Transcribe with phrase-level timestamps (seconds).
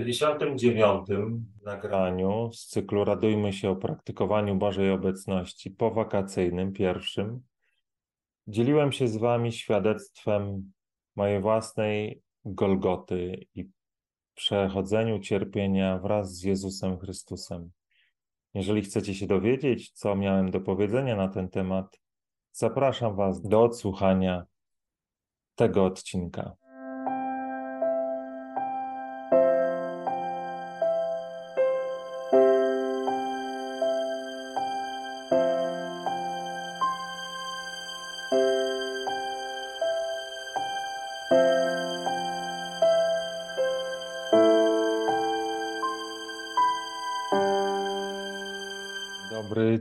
[0.00, 1.06] 69.
[1.64, 7.42] nagraniu z cyklu Radujmy się o praktykowaniu Bożej Obecności po wakacyjnym, pierwszym,
[8.46, 10.72] dzieliłem się z Wami świadectwem
[11.16, 13.70] mojej własnej Golgoty i
[14.34, 17.70] przechodzeniu cierpienia wraz z Jezusem Chrystusem.
[18.54, 22.00] Jeżeli chcecie się dowiedzieć, co miałem do powiedzenia na ten temat,
[22.52, 24.46] zapraszam Was do odsłuchania
[25.54, 26.56] tego odcinka.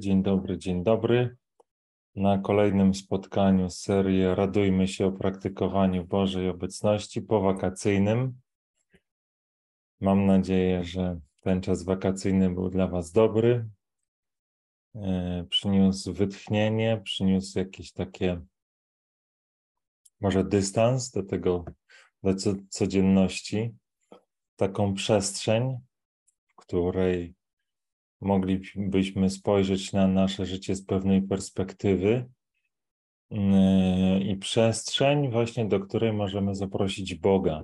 [0.06, 1.38] Dzień dobry, dzień dobry.
[2.16, 8.40] Na kolejnym spotkaniu serii Radujmy się o praktykowaniu Bożej Obecności po wakacyjnym.
[10.02, 13.70] Mam nadzieję, że ten czas wakacyjny był dla Was dobry.
[14.96, 18.42] E, przyniósł wytchnienie, przyniósł jakieś takie,
[20.22, 21.66] może dystans do tego,
[22.24, 22.34] do
[22.70, 23.76] codzienności,
[24.56, 25.78] taką przestrzeń,
[26.48, 27.36] w której
[28.22, 32.26] moglibyśmy spojrzeć na nasze życie z pewnej perspektywy
[33.32, 37.64] yy, i przestrzeń, właśnie do której możemy zaprosić Boga.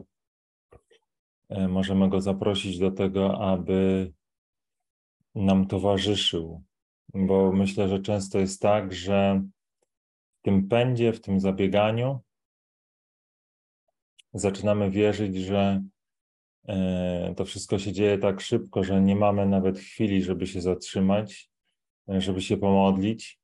[1.50, 4.12] Yy, możemy go zaprosić do tego, aby
[5.36, 6.64] nam towarzyszył,
[7.14, 9.44] bo myślę, że często jest tak, że
[10.40, 12.20] w tym pędzie, w tym zabieganiu
[14.34, 15.84] zaczynamy wierzyć, że
[17.38, 21.50] to wszystko się dzieje tak szybko, że nie mamy nawet chwili, żeby się zatrzymać,
[22.10, 23.40] e, żeby się pomodlić,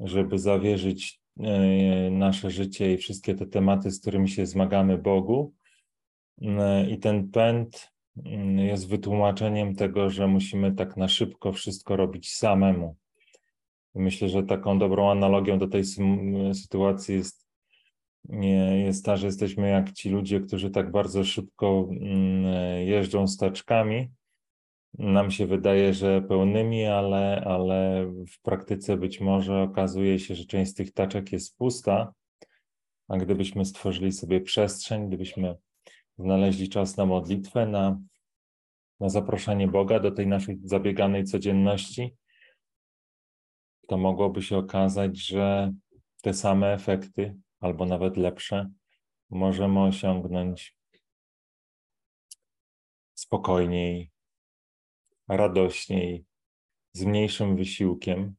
[0.00, 5.54] żeby zawierzyć e, nasze życie i wszystkie te tematy, z którymi się zmagamy Bogu.
[6.88, 7.92] I ten pęd
[8.26, 12.96] mm, jest wytłumaczeniem tego, że musimy tak na szybko wszystko robić samemu.
[13.94, 15.84] Myślę, że taką dobrą analogią do tej
[16.54, 17.43] sytuacji jest
[18.24, 24.10] nie jest ta, że jesteśmy jak ci ludzie, którzy tak bardzo szybko mm, jeżdżą staczkami.
[24.98, 30.70] Nam się wydaje, że pełnymi, ale, ale w praktyce być może okazuje się, że część
[30.70, 32.12] z tych taczek jest pusta.
[33.08, 35.56] A gdybyśmy stworzyli sobie przestrzeń, gdybyśmy
[36.18, 38.00] znaleźli czas na modlitwę, na,
[39.00, 42.14] na zaproszenie Boga do tej naszej zabieganej codzienności,
[43.88, 45.72] to mogłoby się okazać, że
[46.22, 48.70] te same efekty albo nawet lepsze,
[49.30, 50.76] możemy osiągnąć
[53.14, 54.10] spokojniej,
[55.28, 56.24] radośniej,
[56.92, 58.34] z mniejszym wysiłkiem,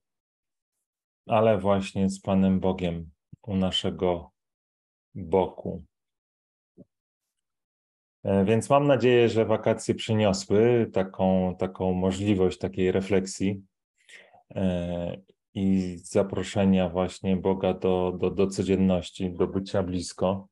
[1.27, 4.31] ale właśnie z Panem Bogiem u naszego
[5.15, 5.83] boku.
[8.23, 13.63] E, więc mam nadzieję, że wakacje przyniosły taką, taką możliwość takiej refleksji
[14.55, 20.47] e, i zaproszenia właśnie Boga do, do, do codzienności, do bycia blisko,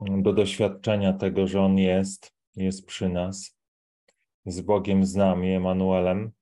[0.00, 3.58] do doświadczenia tego, że On jest, jest przy nas,
[4.46, 6.32] z Bogiem z nami, Emanuelem.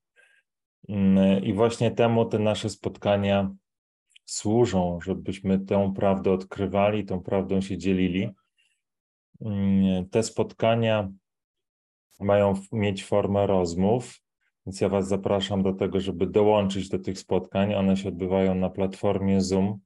[1.42, 3.54] I właśnie temu te nasze spotkania
[4.24, 8.30] służą, żebyśmy tę prawdę odkrywali, tą prawdą się dzielili.
[10.10, 11.12] Te spotkania
[12.20, 14.21] mają mieć formę rozmów,
[14.66, 17.74] więc ja Was zapraszam do tego, żeby dołączyć do tych spotkań.
[17.74, 19.78] One się odbywają na platformie Zoom.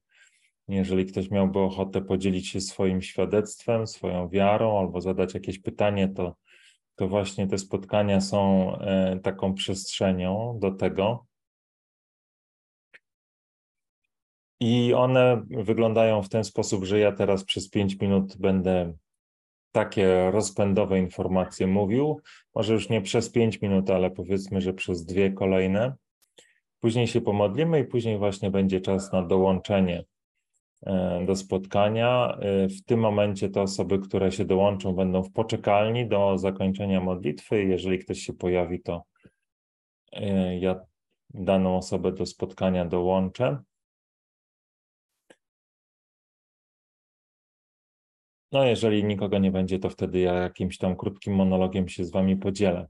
[0.68, 6.36] Jeżeli ktoś miałby ochotę podzielić się swoim świadectwem, swoją wiarą albo zadać jakieś pytanie, to,
[6.94, 11.26] to właśnie te spotkania są e, taką przestrzenią do tego.
[14.60, 18.92] I one wyglądają w ten sposób, że ja teraz przez 5 minut będę
[19.76, 22.20] takie rozpędowe informacje mówił,
[22.54, 25.94] może już nie przez 5 minut, ale powiedzmy, że przez dwie kolejne.
[26.80, 30.04] Później się pomodlimy i później właśnie będzie czas na dołączenie
[30.86, 32.38] e, do spotkania.
[32.40, 37.64] E, w tym momencie te osoby, które się dołączą, będą w poczekalni do zakończenia modlitwy.
[37.64, 39.04] Jeżeli ktoś się pojawi, to
[40.12, 40.80] e, ja
[41.30, 43.58] daną osobę do spotkania dołączę.
[48.56, 52.36] No, jeżeli nikogo nie będzie, to wtedy ja jakimś tam krótkim monologiem się z Wami
[52.36, 52.88] podzielę.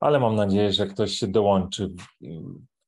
[0.00, 1.90] Ale mam nadzieję, że ktoś się dołączy.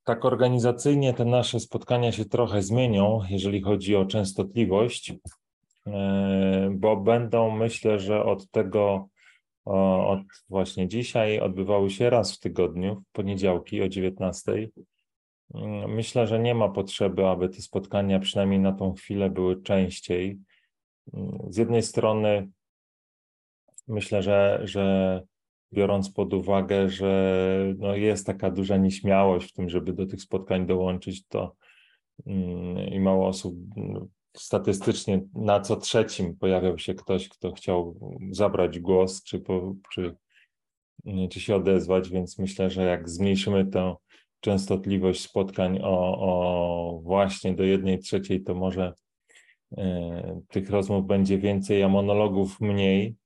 [0.05, 5.15] Tak organizacyjnie te nasze spotkania się trochę zmienią, jeżeli chodzi o częstotliwość,
[5.87, 9.09] e, bo będą, myślę, że od tego,
[10.06, 14.69] od właśnie dzisiaj odbywały się raz w tygodniu, w poniedziałki o 19.
[15.89, 20.39] Myślę, że nie ma potrzeby, aby te spotkania przynajmniej na tą chwilę były częściej
[21.49, 22.49] z jednej strony
[23.88, 25.22] myślę, że, że
[25.72, 30.66] biorąc pod uwagę, że no jest taka duża nieśmiałość w tym, żeby do tych spotkań
[30.66, 31.56] dołączyć, to
[32.26, 34.06] mm, i mało osób no,
[34.37, 37.98] statystycznie na co trzecim pojawiał się ktoś, kto chciał
[38.31, 40.16] zabrać głos, czy, po, czy,
[41.31, 43.94] czy się odezwać, więc myślę, że jak zmniejszymy tę
[44.40, 48.93] częstotliwość spotkań o, o właśnie do jednej trzeciej, to może
[50.48, 53.16] tych rozmów będzie więcej, a monologów mniej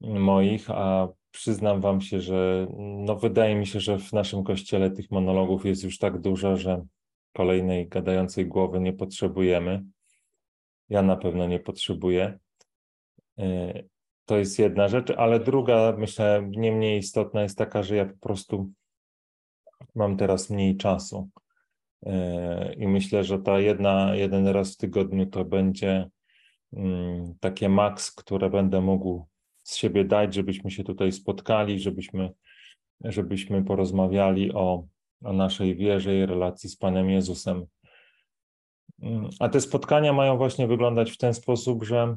[0.00, 5.10] moich, a przyznam wam się, że no wydaje mi się, że w naszym kościele tych
[5.10, 6.86] monologów jest już tak dużo, że
[7.32, 9.84] kolejnej gadającej głowy nie potrzebujemy.
[10.88, 12.38] Ja na pewno nie potrzebuję.
[13.38, 13.88] Y,
[14.24, 18.18] to jest jedna rzecz, ale druga, myślę, nie mniej istotna jest taka, że ja po
[18.18, 18.70] prostu
[19.94, 21.28] mam teraz mniej czasu.
[22.06, 22.10] Y,
[22.74, 26.10] I myślę, że ta jedna, jeden raz w tygodniu to będzie
[26.72, 29.26] mm, takie maks, które będę mógł
[29.62, 32.30] z siebie dać, żebyśmy się tutaj spotkali, żebyśmy,
[33.04, 34.86] żebyśmy porozmawiali o,
[35.24, 37.66] o naszej wierze i relacji z Panem Jezusem.
[39.02, 42.16] Mm, a te spotkania mają właśnie wyglądać w ten sposób, że,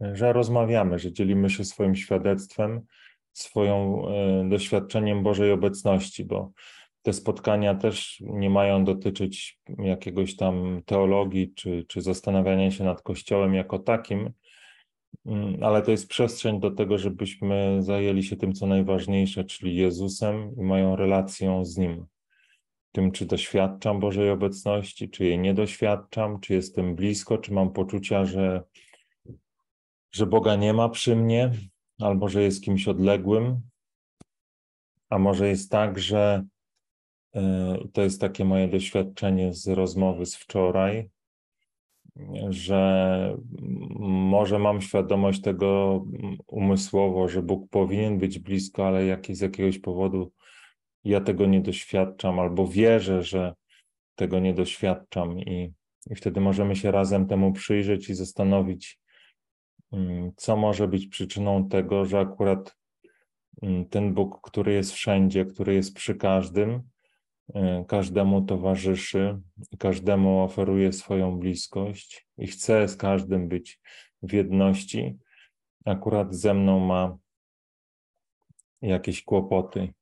[0.00, 2.86] że rozmawiamy, że dzielimy się swoim świadectwem,
[3.32, 6.52] swoją y, doświadczeniem Bożej obecności, bo
[7.02, 13.54] te spotkania też nie mają dotyczyć jakiegoś tam teologii czy, czy zastanawiania się nad Kościołem
[13.54, 14.30] jako takim,
[15.26, 20.56] mm, ale to jest przestrzeń do tego, żebyśmy zajęli się tym, co najważniejsze, czyli Jezusem
[20.56, 22.06] i moją relacją z Nim
[22.92, 28.24] tym, czy doświadczam Bożej obecności, czy jej nie doświadczam, czy jestem blisko, czy mam poczucia,
[28.24, 28.62] że,
[30.10, 31.50] że Boga nie ma przy mnie,
[32.00, 33.60] albo że jest kimś odległym.
[35.10, 36.44] A może jest tak, że
[37.92, 41.10] to jest takie moje doświadczenie z rozmowy z wczoraj,
[42.48, 43.36] że
[43.98, 46.02] może mam świadomość tego
[46.46, 50.32] umysłowo, że Bóg powinien być blisko, ale jak z jakiegoś powodu
[51.04, 53.54] ja tego nie doświadczam, albo wierzę, że
[54.14, 55.72] tego nie doświadczam, i,
[56.10, 59.00] i wtedy możemy się razem temu przyjrzeć i zastanowić,
[59.92, 62.76] mm, co może być przyczyną tego, że akurat
[63.62, 66.82] mm, ten Bóg, który jest wszędzie, który jest przy każdym,
[67.88, 69.40] każdemu towarzyszy,
[69.78, 73.80] każdemu oferuje swoją bliskość i chce z każdym być
[74.22, 75.18] w jedności,
[75.84, 77.18] akurat ze mną ma
[78.82, 79.92] jakieś kłopoty.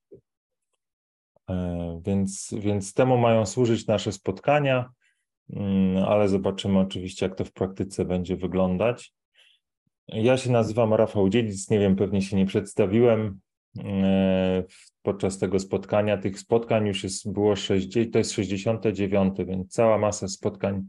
[1.51, 4.91] E, więc, więc temu mają służyć nasze spotkania,
[5.51, 9.15] mm, ale zobaczymy oczywiście, jak to w praktyce będzie wyglądać.
[10.09, 13.50] Ja się nazywam Rafał Dziedzic, nie wiem, pewnie się nie przedstawiłem e,
[15.02, 16.19] podczas tego spotkania.
[16.19, 20.84] Tych spotkań już jest, było 60, to jest 69, więc cała masa spotkań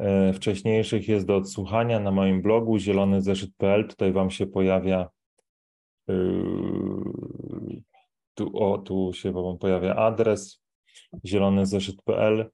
[0.00, 3.88] e, wcześniejszych jest do odsłuchania na moim blogu zielonyzeszyt.pl.
[3.88, 5.08] Tutaj Wam się pojawia
[8.34, 10.62] tu, o, tu się Wam pojawia adres
[11.24, 12.50] zielonyzeszyt.pl.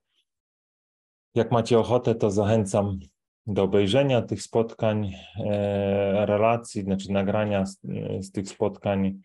[1.35, 2.99] Jak macie ochotę, to zachęcam
[3.47, 5.13] do obejrzenia tych spotkań,
[5.45, 7.81] e, relacji, znaczy nagrania z,
[8.21, 9.21] z tych spotkań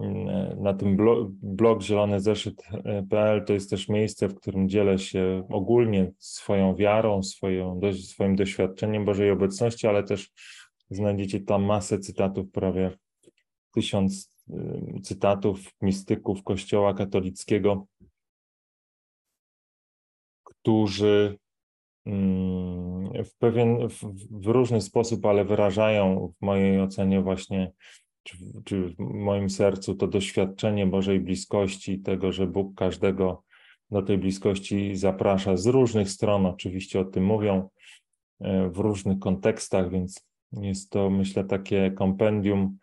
[0.00, 6.12] e, na tym blog, blog zielonyzeszyt.pl to jest też miejsce, w którym dzielę się ogólnie
[6.18, 10.30] swoją wiarą, swoją, swoim doświadczeniem Bożej obecności, ale też
[10.90, 12.90] znajdziecie tam masę cytatów, prawie
[13.74, 17.86] tysiąc Y, cytatów mistyków Kościoła katolickiego,
[20.44, 21.38] którzy
[22.06, 27.72] mm, w pewien, w, w, różny sposób, ale wyrażają w mojej ocenie właśnie,
[28.22, 33.42] czy, czy w moim sercu to doświadczenie Bożej bliskości, tego, że Bóg każdego
[33.90, 37.68] do tej bliskości zaprasza z różnych stron, oczywiście o tym mówią,
[38.40, 42.78] y, w różnych kontekstach, więc jest to, myślę, takie kompendium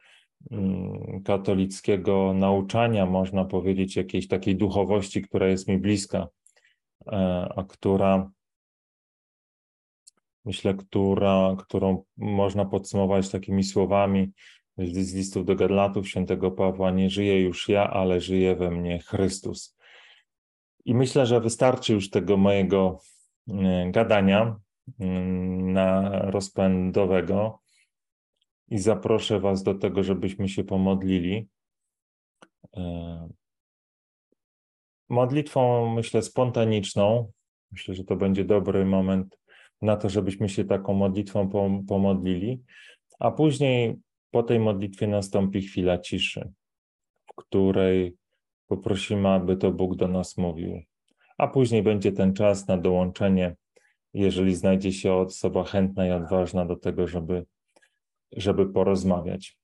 [0.52, 6.28] Mm, katolickiego nauczania, można powiedzieć, jakiejś takiej duchowości, która jest mi bliska,
[7.08, 8.32] e, a która,
[10.46, 14.32] myślę, która, którą można podsumować takimi słowami
[14.78, 19.78] z listów do Galatów świętego Pawła, nie żyję już ja, ale żyje we mnie Chrystus.
[20.86, 23.00] I myślę, że wystarczy już tego mojego
[23.48, 24.56] mm, gadania
[25.00, 27.60] mm, na rozpędowego
[28.68, 31.48] i zaproszę Was do tego, żebyśmy się pomodlili.
[32.78, 33.30] E,
[35.10, 37.32] modlitwą, myślę, spontaniczną.
[37.72, 39.43] Myślę, że to będzie dobry moment
[39.84, 41.50] na to, żebyśmy się taką modlitwą
[41.88, 42.62] pomodlili,
[43.20, 43.96] a później
[44.32, 46.52] po tej modlitwie nastąpi chwila ciszy,
[47.32, 48.16] w której
[48.68, 50.82] poprosimy, aby to Bóg do nas mówił.
[51.38, 53.56] A później będzie ten czas na dołączenie,
[54.14, 57.46] jeżeli znajdzie się osoba chętna i odważna do tego, żeby
[58.38, 59.58] żeby porozmawiać.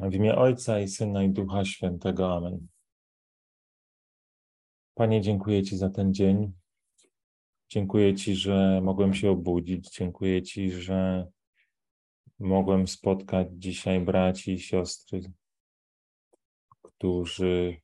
[0.00, 2.36] W imię Ojca i Syna i Ducha Świętego.
[2.36, 2.66] Amen.
[4.94, 6.52] Panie, dziękuję Ci za ten dzień.
[7.68, 9.90] Dziękuję Ci, że mogłem się obudzić.
[9.90, 11.26] Dziękuję Ci, że
[12.38, 15.20] mogłem spotkać dzisiaj braci i siostry,
[16.82, 17.76] którzy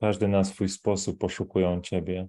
[0.00, 2.28] każdy na swój sposób poszukują Ciebie.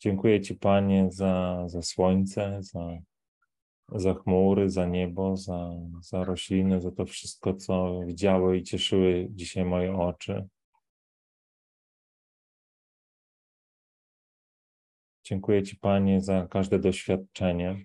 [0.00, 2.98] Dziękuję Ci, Panie, za, za słońce, za,
[3.88, 9.64] za chmury, za niebo, za, za rośliny, za to wszystko, co widziały i cieszyły dzisiaj
[9.64, 10.48] moje oczy.
[15.28, 17.84] Dziękuję Ci, Panie, za każde doświadczenie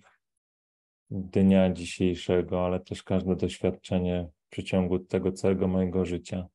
[1.10, 6.48] dnia dzisiejszego, ale też każde doświadczenie w przeciągu tego całego mojego życia.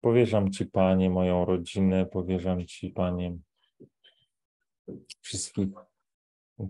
[0.00, 3.38] Powierzam Ci, Panie, moją rodzinę, powierzam Ci, Panie,
[5.20, 5.68] wszystkich,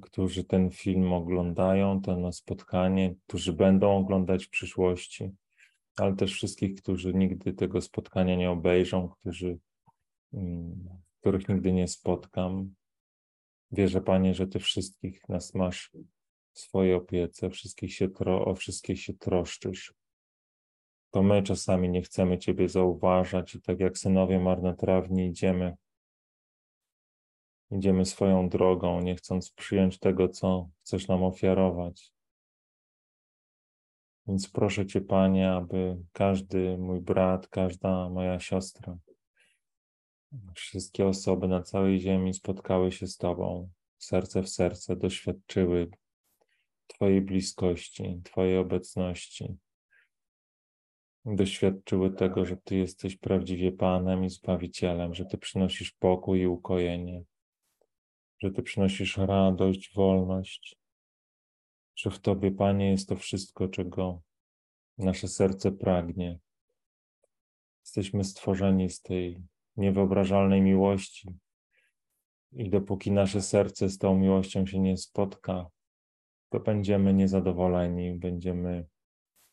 [0.02, 5.30] którzy ten film oglądają, to spotkanie, którzy będą oglądać w przyszłości,
[5.96, 9.58] ale też wszystkich, którzy nigdy tego spotkania nie obejrzą, którzy,
[10.32, 12.74] mm, których nigdy nie spotkam.
[13.70, 15.92] Wierzę, Panie, że Ty wszystkich nas masz
[16.52, 19.94] w swojej opiece, wszystkich się tro, o wszystkich się troszczysz.
[21.10, 25.76] To my czasami nie chcemy Ciebie zauważać i tak jak synowie marnotrawni idziemy
[27.70, 32.12] Idziemy swoją drogą, nie chcąc przyjąć tego, co chcesz nam ofiarować.
[34.26, 38.98] Więc proszę Cię, Panie, aby każdy mój brat, każda moja siostra,
[40.54, 45.90] wszystkie osoby na całej ziemi spotkały się z Tobą, serce w serce, doświadczyły
[46.86, 49.56] Twojej bliskości, Twojej obecności.
[51.24, 57.24] Doświadczyły tego, że Ty jesteś prawdziwie Panem i Zbawicielem, że Ty przynosisz pokój i ukojenie
[58.38, 60.76] że Ty przynosisz radość, wolność,
[61.96, 64.22] że w Tobie, Panie, jest to wszystko, czego
[64.98, 66.38] nasze serce pragnie.
[67.84, 69.42] Jesteśmy stworzeni z tej
[69.76, 71.28] niewyobrażalnej miłości
[72.52, 75.66] i dopóki nasze serce z tą miłością się nie spotka,
[76.48, 78.86] to będziemy niezadowoleni, będziemy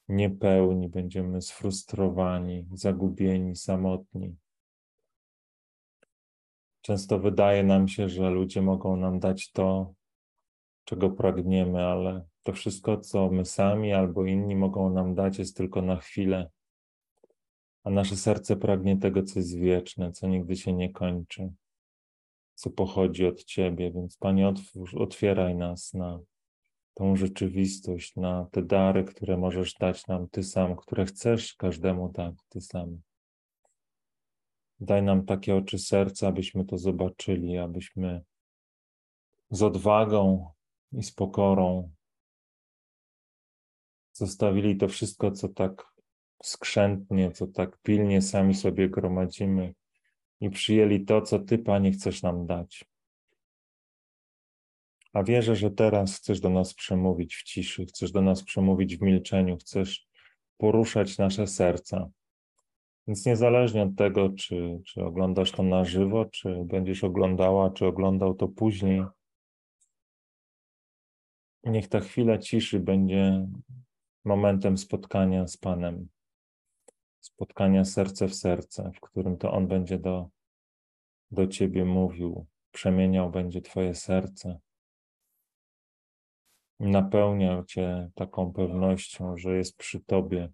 [0.07, 4.35] niepełni, będziemy sfrustrowani, zagubieni, samotni.
[6.81, 9.93] Często wydaje nam się, że ludzie mogą nam dać to,
[10.83, 15.81] czego pragniemy, ale to wszystko, co my sami albo inni mogą nam dać, jest tylko
[15.81, 16.49] na chwilę.
[17.83, 21.53] A nasze serce pragnie tego, co jest wieczne, co nigdy się nie kończy,
[22.53, 23.91] co pochodzi od Ciebie.
[23.91, 24.53] Więc Panie,
[24.97, 26.19] otwieraj nas na
[26.93, 32.35] tą rzeczywistość, na te dary, które możesz dać nam Ty sam, które chcesz każdemu dać
[32.49, 33.01] Ty sam.
[34.79, 38.21] Daj nam takie oczy serca, abyśmy to zobaczyli, abyśmy
[39.49, 40.51] z odwagą
[40.91, 41.91] i z pokorą
[44.13, 45.92] zostawili to wszystko, co tak
[46.45, 49.73] skrzętnie, co tak pilnie sami sobie gromadzimy
[50.41, 52.85] i przyjęli to, co Ty, Panie, chcesz nam dać.
[55.13, 59.01] A wierzę, że teraz chcesz do nas przemówić w ciszy, chcesz do nas przemówić w
[59.01, 60.07] milczeniu, chcesz
[60.57, 62.09] poruszać nasze serca
[63.07, 68.33] więc niezależnie od tego, czy, czy oglądasz to na żywo, czy będziesz oglądała, czy oglądał
[68.33, 69.03] to później,
[71.63, 73.47] niech ta chwila ciszy będzie
[74.25, 76.07] momentem spotkania z Panem,
[77.25, 80.29] spotkania serce w serce, w którym to On będzie do,
[81.31, 84.59] do Ciebie mówił, przemieniał będzie Twoje serce,
[86.79, 90.49] napełniał Cię taką pewnością, że jest przy Tobie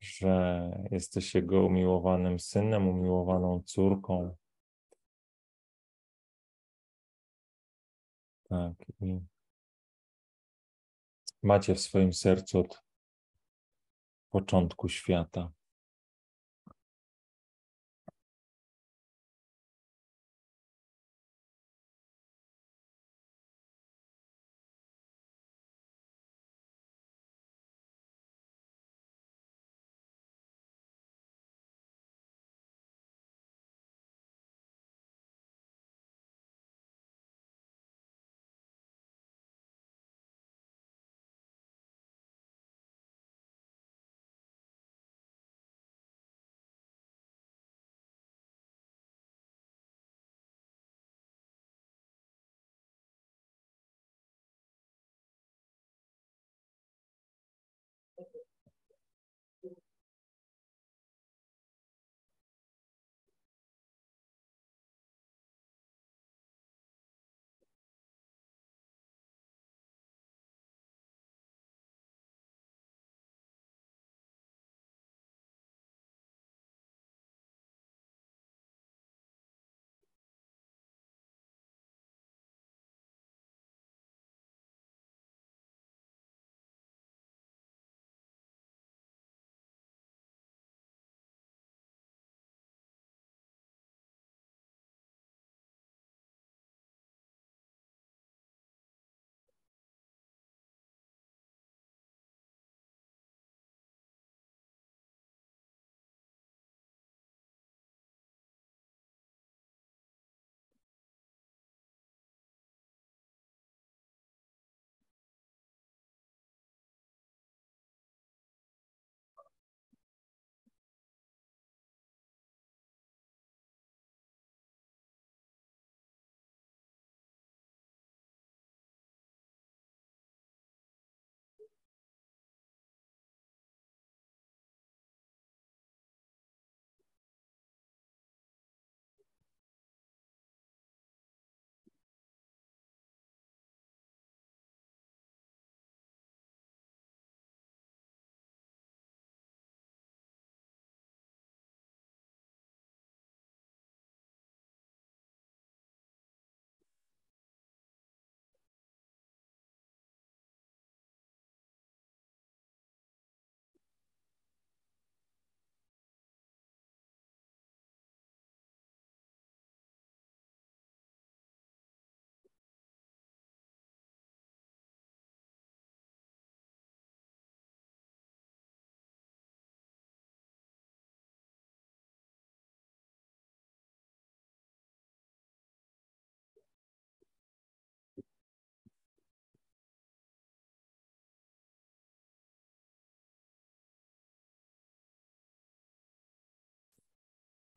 [0.00, 4.36] że jesteś Jego umiłowanym synem, umiłowaną córką.
[8.42, 9.20] Tak, i
[11.42, 12.82] macie w swoim sercu od
[14.30, 15.52] początku świata.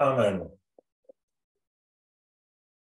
[0.04, 0.50] Amen.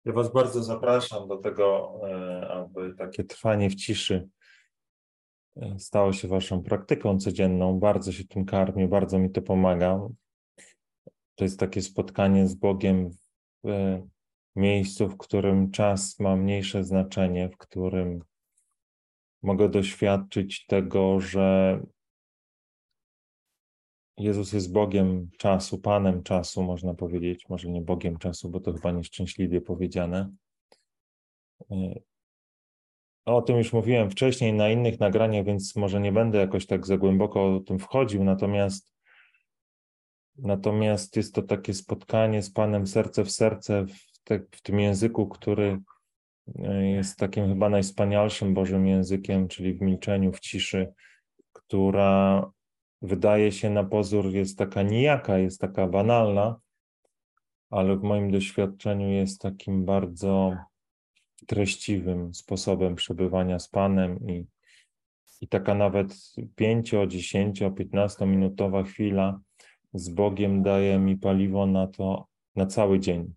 [0.05, 4.29] Ja Was bardzo zapraszam do tego, e, aby takie trwanie w ciszy
[5.57, 7.79] e, stało się Waszą praktyką codzienną.
[7.79, 10.09] Bardzo się tym karmię, bardzo mi to pomaga.
[11.35, 13.11] To jest takie spotkanie z Bogiem
[13.65, 14.07] w e,
[14.57, 18.25] miejscu, w którym czas ma mniejsze znaczenie, w którym
[19.43, 21.81] mogę doświadczyć tego, że
[24.21, 28.93] Jezus jest Bogiem czasu, Panem czasu, można powiedzieć, może nie Bogiem czasu, bo to chyba
[28.93, 30.31] nieszczęśliwie powiedziane.
[31.71, 32.01] E,
[33.25, 36.97] o tym już mówiłem wcześniej na innych nagraniach, więc może nie będę jakoś tak za
[36.97, 38.91] głęboko o tym wchodził, natomiast
[40.43, 45.29] natomiast jest to takie spotkanie z Panem serce w serce w, te, w tym języku,
[45.29, 45.81] który
[46.59, 50.93] e, jest takim chyba najwspanialszym Bożym językiem, czyli w milczeniu, w ciszy,
[51.53, 52.51] która
[53.03, 56.61] wydaje się na pozór jest taka nijaka, jest taka banalna,
[57.71, 60.57] ale w moim doświadczeniu jest takim bardzo
[61.47, 64.47] treściwym sposobem przebywania z Panem i,
[65.41, 66.15] i taka nawet
[66.57, 69.41] 5, 10, 15 minutowa chwila
[69.95, 73.35] z Bogiem daje mi paliwo na to na cały dzień.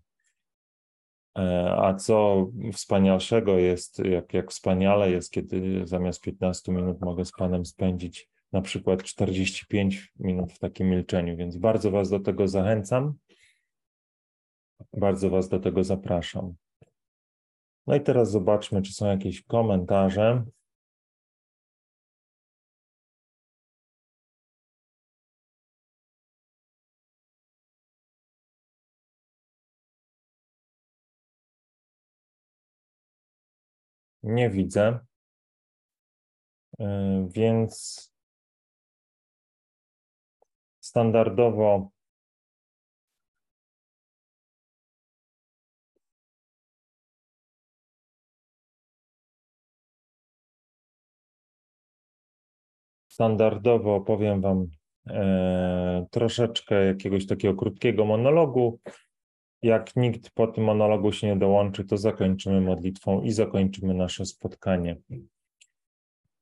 [1.38, 7.32] E, a co wspanialszego jest, jak, jak wspaniale jest, kiedy zamiast 15 minut mogę z
[7.32, 13.14] Panem spędzić na przykład 45 minut w takim milczeniu, więc bardzo Was do tego zachęcam.
[14.92, 16.54] Bardzo Was do tego zapraszam.
[17.86, 20.44] No i teraz zobaczmy, czy są jakieś komentarze.
[34.22, 34.98] Nie widzę.
[36.78, 38.13] E, więc
[40.94, 41.90] standardowo
[53.08, 54.66] standardowo opowiem Wam
[55.06, 58.80] e, troszeczkę jakiegoś takiego krótkiego monologu.
[59.62, 64.96] Jak nikt po tym monologu się nie dołączy, to zakończymy modlitwą i zakończymy nasze spotkanie.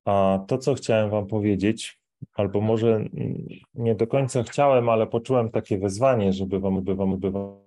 [0.05, 2.02] A to, co chciałem Wam powiedzieć,
[2.33, 3.05] albo może
[3.73, 7.63] nie do końca chciałem, ale poczułem takie wezwanie, żeby wam, by wam, by wam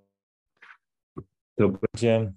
[1.57, 2.33] to będzie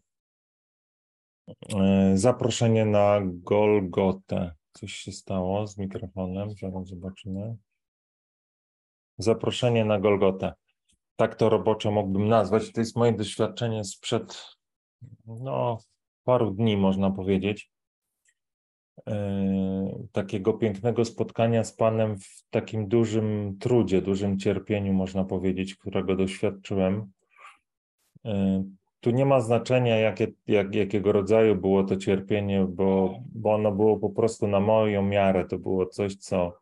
[1.76, 4.54] e, zaproszenie na Golgotę.
[4.72, 7.56] Coś się stało z mikrofonem, zaraz zobaczymy.
[9.18, 10.52] Zaproszenie na Golgotę.
[11.16, 12.72] Tak to roboczo mógłbym nazwać.
[12.72, 14.56] To jest moje doświadczenie sprzed
[15.26, 15.78] no,
[16.24, 17.70] paru dni, można powiedzieć.
[19.08, 26.16] E, takiego pięknego spotkania z Panem w takim dużym trudzie, dużym cierpieniu, można powiedzieć, którego
[26.16, 27.12] doświadczyłem.
[28.24, 28.64] E,
[29.00, 33.98] tu nie ma znaczenia, jakie, jak, jakiego rodzaju było to cierpienie, bo, bo ono było
[33.98, 35.44] po prostu na moją miarę.
[35.44, 36.58] To było coś, co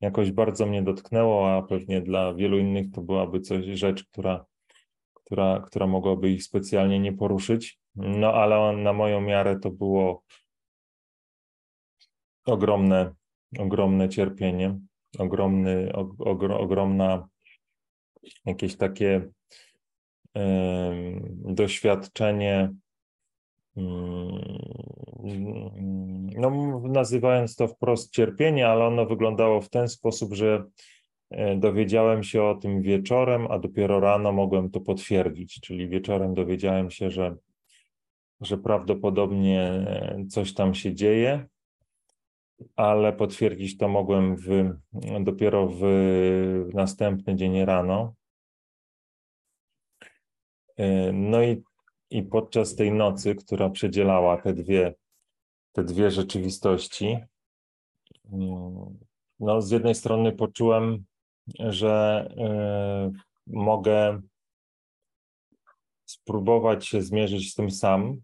[0.00, 4.44] jakoś bardzo mnie dotknęło, a pewnie dla wielu innych to byłaby coś, rzecz, która,
[5.14, 7.78] która, która mogłaby ich specjalnie nie poruszyć.
[7.96, 10.22] No ale na moją miarę to było
[12.44, 13.14] ogromne,
[13.58, 14.78] ogromne cierpienie,
[15.18, 17.28] ogromny, ogro, ogromna
[18.46, 19.28] jakieś takie
[20.36, 20.40] y,
[21.44, 22.74] doświadczenie,
[23.76, 23.82] y,
[26.36, 30.64] no, nazywając to wprost cierpienie, ale ono wyglądało w ten sposób, że
[31.30, 36.90] e, dowiedziałem się o tym wieczorem, a dopiero rano mogłem to potwierdzić, czyli wieczorem dowiedziałem
[36.90, 37.36] się, że,
[38.40, 41.46] że prawdopodobnie e, coś tam się dzieje,
[42.76, 44.48] ale potwierdzić to mogłem w,
[45.20, 45.82] dopiero w
[46.74, 48.14] następny dzień rano.
[50.76, 51.62] E, no i,
[52.10, 54.94] i podczas tej nocy, która przedzielała te dwie,
[55.72, 57.18] te dwie rzeczywistości,
[58.32, 58.98] mm,
[59.40, 61.04] no z jednej strony poczułem,
[61.58, 62.28] że
[63.08, 64.20] y, mogę
[66.04, 68.20] spróbować się zmierzyć z tym sam,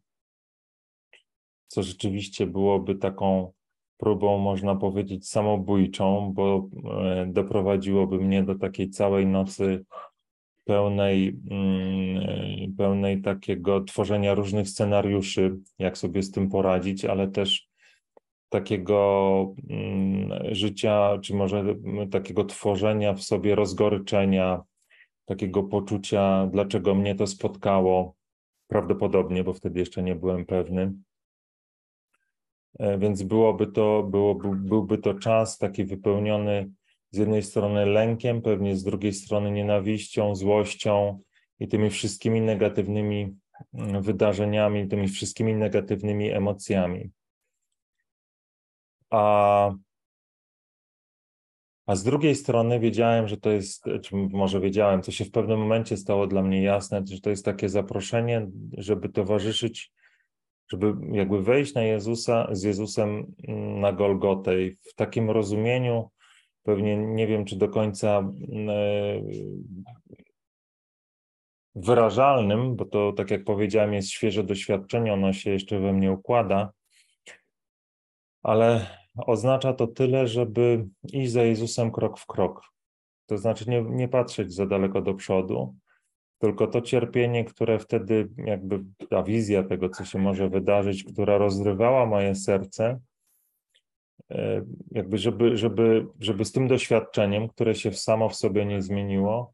[1.67, 3.53] co rzeczywiście byłoby taką
[3.99, 6.69] próbą, można powiedzieć, samobójczą, bo
[7.03, 9.85] e, doprowadziłoby mnie do takiej całej nocy
[10.65, 17.69] pełnej, mm, pełnej takiego tworzenia różnych scenariuszy, jak sobie z tym poradzić, ale też
[18.49, 21.65] takiego mm, życia, czy może
[22.11, 24.63] takiego tworzenia w sobie rozgoryczenia,
[25.25, 28.15] takiego poczucia, dlaczego mnie to spotkało,
[28.69, 30.93] prawdopodobnie, bo wtedy jeszcze nie byłem pewny.
[32.79, 36.71] E, więc byłoby to, byłoby, byłby to czas taki wypełniony
[37.11, 41.21] z jednej strony lękiem, pewnie z drugiej strony nienawiścią, złością,
[41.61, 43.37] i tymi wszystkimi negatywnymi
[43.75, 47.11] mm, wydarzeniami, tymi wszystkimi negatywnymi emocjami.
[49.11, 49.73] A,
[51.87, 55.61] a z drugiej strony wiedziałem, że to jest, czy może wiedziałem, to się w pewnym
[55.61, 59.93] momencie stało dla mnie jasne, że to jest takie zaproszenie, żeby towarzyszyć,
[60.73, 66.11] żeby jakby wejść na Jezusa, z Jezusem mm, na Golgotę i w takim rozumieniu,
[66.63, 69.23] pewnie nie wiem, czy do końca mm, e,
[71.75, 76.73] wyrażalnym, bo to, tak jak powiedziałem, jest świeże doświadczenie, ono się jeszcze we mnie układa,
[78.43, 78.87] ale
[79.27, 82.63] oznacza to tyle, żeby iść za Jezusem krok w krok.
[83.27, 85.75] To znaczy nie, nie patrzeć za daleko do przodu,
[86.39, 92.07] tylko to cierpienie, które wtedy, jakby ta wizja tego, co się może wydarzyć, która rozrywała
[92.07, 93.01] moje serce,
[94.31, 99.53] e, jakby żeby, żeby, żeby z tym doświadczeniem, które się samo w sobie nie zmieniło,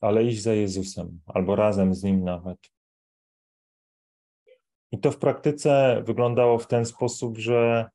[0.00, 2.58] ale iść za Jezusem albo razem z Nim nawet.
[4.92, 7.90] I to w praktyce wyglądało w ten sposób, że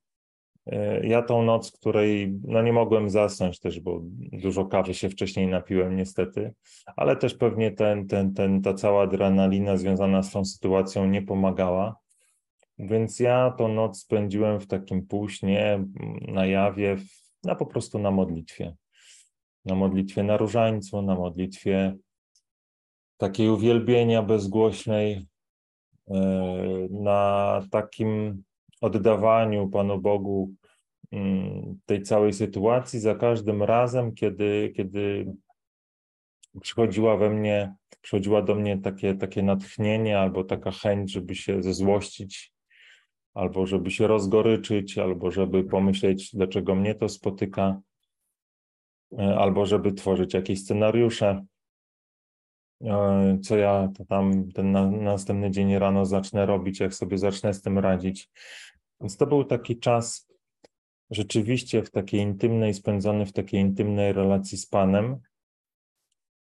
[1.04, 4.00] ja tą noc, której no nie mogłem zasnąć też, bo
[4.32, 6.54] dużo kawy się wcześniej napiłem niestety,
[6.96, 11.96] ale też pewnie ten, ten, ten, ta cała adrenalina związana z tą sytuacją nie pomagała.
[12.80, 15.86] Więc ja tą noc spędziłem w takim półśnie,
[16.28, 16.98] na jawie,
[17.44, 18.74] na po prostu na modlitwie
[19.68, 21.96] na modlitwie na różańcu, na modlitwie
[23.18, 25.28] takiej uwielbienia bezgłośnej,
[26.08, 26.18] e,
[26.90, 28.44] na takim
[28.82, 30.54] oddawaniu Panu Bogu
[31.12, 35.34] mm, tej całej sytuacji za każdym razem, kiedy, kiedy
[36.62, 42.54] przychodziła we mnie, przychodziła do mnie takie, takie natchnienie albo taka chęć, żeby się zezłościć,
[43.34, 47.82] albo żeby się rozgoryczyć, albo żeby pomyśleć, dlaczego mnie to spotyka.
[49.20, 51.46] E, albo żeby tworzyć jakieś scenariusze,
[53.44, 57.80] co ja tam ten na, następny dzień rano zacznę robić, jak sobie zacznę z tym
[57.80, 58.30] radzić.
[59.02, 60.28] Więc to był taki czas
[61.12, 65.18] rzeczywiście w takiej intymnej, spędzony w takiej intymnej relacji z Panem.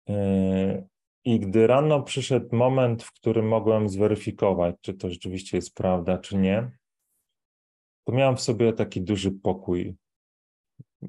[0.08, 0.86] E,
[1.24, 6.36] I gdy rano przyszedł moment, w którym mogłem zweryfikować, czy to rzeczywiście jest prawda, czy
[6.36, 6.70] nie,
[8.04, 9.96] to miałem w sobie taki duży pokój,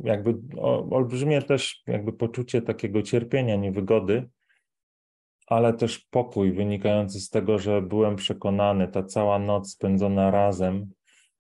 [0.04, 0.58] jakby
[0.92, 4.30] olbrzymie też jakby poczucie takiego cierpienia, niewygody,
[5.48, 10.92] ale też pokój wynikający z tego, że byłem przekonany, ta cała noc spędzona razem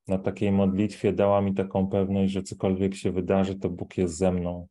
[0.08, 4.32] na takiej modlitwie dała mi taką pewność, że cokolwiek się wydarzy, to Bóg jest ze
[4.32, 4.67] mną.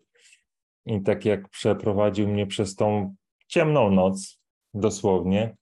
[0.86, 3.14] I tak jak przeprowadził mnie przez tą
[3.48, 4.40] ciemną noc,
[4.74, 5.56] dosłownie,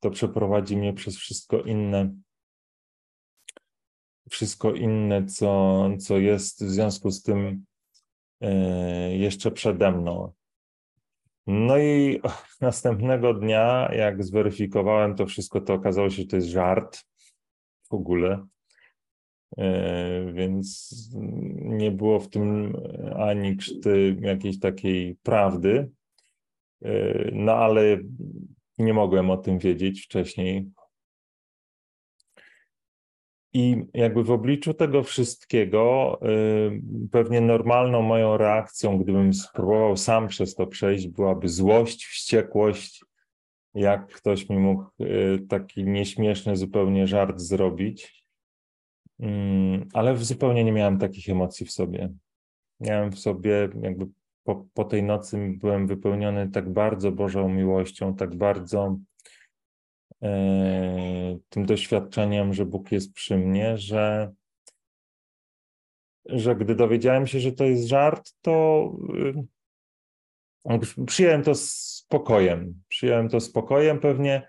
[0.00, 2.14] to przeprowadzi mnie przez wszystko inne
[4.30, 7.64] wszystko inne, co, co jest w związku z tym
[8.40, 10.32] e, jeszcze przede mną.
[11.46, 12.20] No i
[12.60, 17.04] następnego dnia, jak zweryfikowałem to wszystko, to okazało się, że to jest żart
[17.90, 18.46] w ogóle.
[19.58, 20.94] E, więc
[21.54, 22.76] nie było w tym
[23.16, 25.90] ani krzty jakiejś takiej prawdy.
[26.84, 27.98] E, no ale
[28.78, 30.70] nie mogłem o tym wiedzieć wcześniej,
[33.54, 40.54] i jakby w obliczu tego wszystkiego, y, pewnie normalną moją reakcją, gdybym spróbował sam przez
[40.54, 43.04] to przejść, byłaby złość, wściekłość,
[43.74, 48.24] jak ktoś mi mógł y, taki nieśmieszny zupełnie żart zrobić.
[49.20, 52.12] Mm, ale zupełnie nie miałem takich emocji w sobie.
[52.80, 54.06] Miałem w sobie, jakby
[54.44, 58.98] po, po tej nocy byłem wypełniony tak bardzo Bożą miłością, tak bardzo
[61.48, 64.32] tym doświadczeniem, że Bóg jest przy mnie, że,
[66.26, 68.92] że gdy dowiedziałem się, że to jest żart, to
[70.66, 72.82] y, przyjąłem to spokojem.
[72.88, 74.48] Przyjąłem to spokojem, pewnie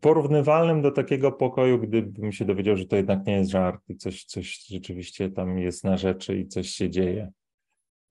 [0.00, 4.24] porównywalnym do takiego pokoju, gdybym się dowiedział, że to jednak nie jest żart i coś,
[4.24, 7.32] coś rzeczywiście tam jest na rzeczy i coś się dzieje.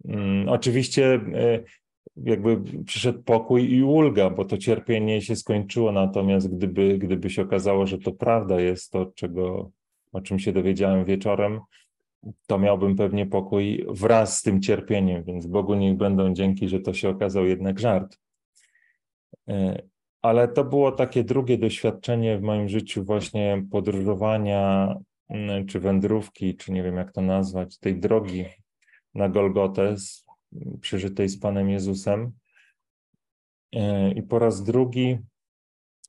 [0.04, 1.64] Um, oczywiście y,
[2.17, 5.91] jakby przyszedł pokój i ulga, bo to cierpienie się skończyło.
[5.91, 9.72] Natomiast gdyby, gdyby się okazało, że to prawda jest to, czego,
[10.12, 11.60] o czym się dowiedziałem wieczorem,
[12.48, 16.93] to miałbym pewnie pokój wraz z tym cierpieniem, więc Bogu niech będą dzięki, że to
[16.93, 18.17] się okazał jednak żart.
[19.48, 19.82] E,
[20.22, 24.95] ale to było takie drugie doświadczenie w moim życiu, właśnie podróżowania,
[25.30, 28.45] mm, czy wędrówki, czy nie wiem jak to nazwać, tej drogi
[29.15, 29.95] na Golgotę
[30.82, 32.32] przeżytej z Panem Jezusem.
[33.76, 35.18] E, I po raz drugi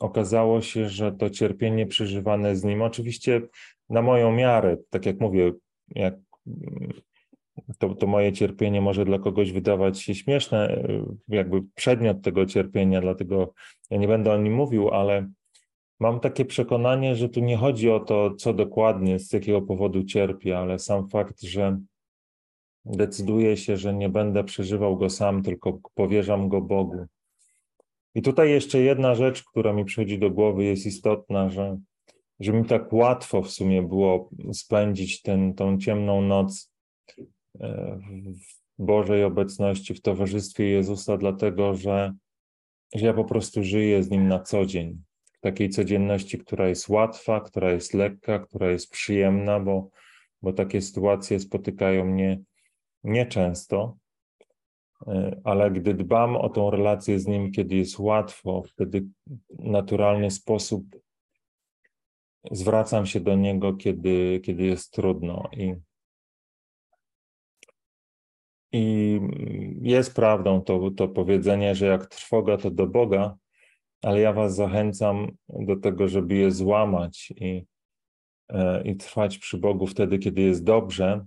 [0.00, 3.40] okazało się, że to cierpienie przeżywane z Nim, oczywiście
[3.88, 5.52] na moją miarę, tak jak mówię,
[5.88, 6.14] jak
[7.78, 10.84] to, to moje cierpienie może dla kogoś wydawać się śmieszne,
[11.28, 13.54] jakby przedmiot tego cierpienia, dlatego
[13.90, 15.30] ja nie będę o nim mówił, ale
[16.00, 20.58] mam takie przekonanie, że tu nie chodzi o to, co dokładnie, z jakiego powodu cierpię,
[20.58, 21.80] ale sam fakt, że
[22.84, 27.06] decyduję się, że nie będę przeżywał go sam, tylko powierzam go Bogu.
[28.14, 31.78] I tutaj jeszcze jedna rzecz, która mi przychodzi do głowy, jest istotna, że,
[32.40, 36.72] że mi tak łatwo w sumie było spędzić ten, tą ciemną noc
[37.60, 37.98] e,
[38.78, 42.14] w Bożej obecności, w towarzystwie Jezusa, dlatego że,
[42.94, 45.02] że ja po prostu żyję z Nim na co dzień.
[45.32, 49.88] W takiej codzienności, która jest łatwa, która jest lekka, która jest przyjemna, bo,
[50.42, 52.40] bo takie sytuacje spotykają mnie
[53.04, 53.96] nieczęsto.
[55.06, 60.30] E, ale gdy dbam o tą relację z Nim, kiedy jest łatwo, wtedy w naturalny
[60.30, 60.84] sposób
[62.50, 65.48] zwracam się do Niego, kiedy, kiedy jest trudno.
[65.52, 65.74] I,
[68.72, 69.20] I
[69.82, 73.36] jest prawdą to, to powiedzenie, że jak trwoga, to do Boga,
[74.02, 77.66] ale ja Was zachęcam do tego, żeby je złamać i,
[78.48, 81.26] e, i trwać przy Bogu wtedy, kiedy jest dobrze,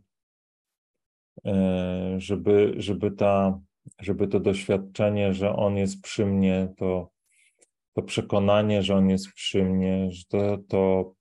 [2.18, 3.60] żeby, żeby, ta,
[4.00, 7.10] żeby to doświadczenie, że On jest przy mnie, to,
[7.94, 11.14] to przekonanie, że On jest przy mnie, że to, to,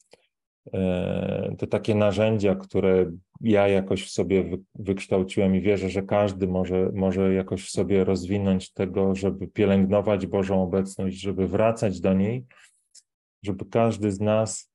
[0.72, 6.90] e, to takie narzędzia, które ja jakoś w sobie wykształciłem i wierzę, że każdy może,
[6.94, 12.46] może jakoś w sobie rozwinąć tego, żeby pielęgnować Bożą obecność, żeby wracać do niej,
[13.42, 14.72] żeby każdy z nas,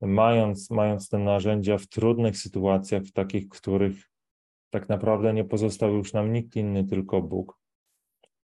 [0.00, 4.13] mając, mając te narzędzia w trudnych sytuacjach, w takich, których
[4.74, 7.58] tak naprawdę nie pozostał już nam nikt inny, tylko Bóg,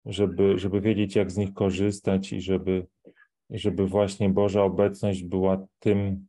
[0.04, 2.86] żeby, żeby wiedzieć, jak z nich korzystać i żeby,
[3.50, 6.26] żeby właśnie Boża obecność była tym,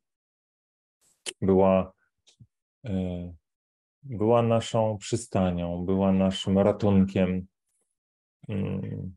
[1.42, 1.94] była,
[2.86, 3.34] e,
[4.04, 7.48] była naszą przystanią, była naszym ratunkiem.
[8.50, 9.16] Mm.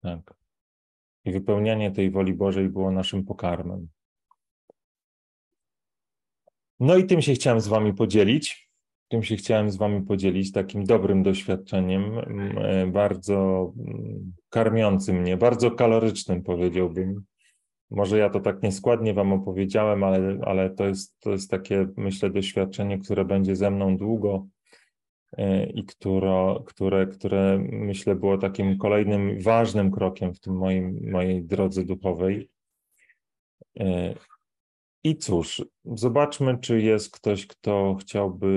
[0.00, 0.34] Tak.
[1.24, 3.88] I wypełnianie tej woli Bożej było naszym pokarmem.
[6.80, 8.70] No i tym się chciałem z Wami podzielić.
[9.08, 12.18] Tym się chciałem z Wami podzielić, takim dobrym doświadczeniem,
[12.58, 17.24] e, bardzo mm, karmiącym mnie, bardzo kalorycznym, powiedziałbym.
[17.90, 22.30] Może ja to tak nieskładnie Wam opowiedziałem, ale, ale to, jest, to jest takie, myślę,
[22.30, 24.46] doświadczenie, które będzie ze mną długo
[25.36, 31.44] e, i które, które, które myślę było takim kolejnym ważnym krokiem w tym moim, mojej
[31.44, 32.48] drodze duchowej.
[35.04, 38.48] E, i cóż, zobaczmy, czy jest ktoś, kto chciałby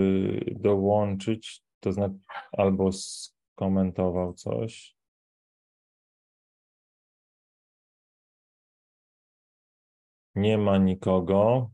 [0.56, 2.16] dołączyć, to znaczy
[2.52, 4.98] albo skomentował coś.
[10.36, 11.72] Nie ma nikogo.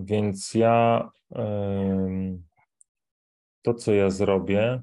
[0.00, 1.08] Więc ja
[3.62, 4.82] to, co ja zrobię,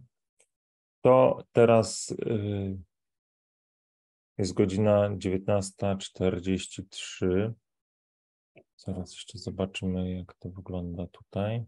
[1.01, 2.77] to teraz y,
[4.38, 7.54] jest godzina 19.43.
[8.78, 11.65] Zaraz jeszcze zobaczymy, jak to wygląda tutaj.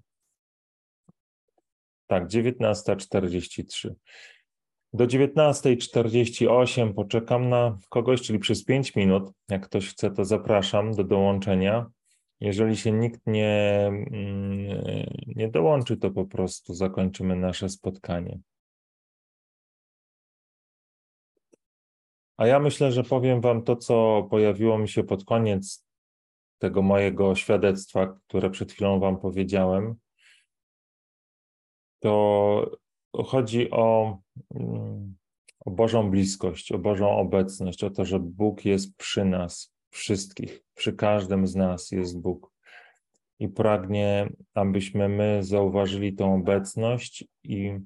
[2.07, 3.93] Tak, 19.43.
[4.93, 9.31] Do 19.48 poczekam na kogoś, czyli przez 5 minut.
[9.49, 11.85] Jak ktoś chce, to zapraszam do dołączenia.
[12.39, 14.57] Jeżeli się nikt nie, mm,
[15.35, 18.39] nie dołączy, to po prostu zakończymy nasze spotkanie.
[22.37, 25.87] A ja myślę, że powiem Wam to, co pojawiło mi się pod koniec
[26.57, 29.95] tego mojego świadectwa, które przed chwilą Wam powiedziałem.
[31.99, 32.77] To
[33.25, 34.17] chodzi o,
[34.55, 35.15] mm,
[35.65, 40.93] o Bożą bliskość, o Bożą obecność, o to, że Bóg jest przy nas wszystkich, przy
[40.93, 42.51] każdym z nas jest Bóg.
[43.39, 47.79] I pragnie, abyśmy my zauważyli tą obecność i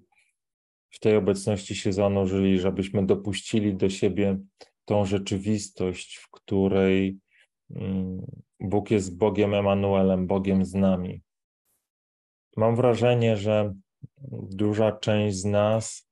[0.92, 4.38] w tej obecności się zanurzyli, żebyśmy dopuścili do siebie
[4.86, 7.18] tą rzeczywistość, w której
[7.76, 8.26] mm,
[8.60, 11.22] Bóg jest Bogiem Emanuelem, Bogiem z nami.
[12.58, 13.74] Mam wrażenie, że
[14.32, 16.12] duża część z nas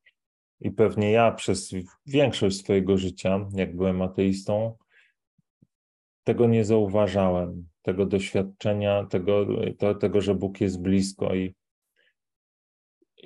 [0.62, 1.72] i pewnie ja przez
[2.06, 4.78] większość swojego życia, jak byłem ateistą,
[6.24, 11.56] tego nie zauważałem, tego doświadczenia, tego, to, tego że Bóg jest blisko i